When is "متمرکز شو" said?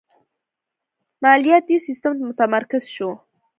2.27-3.09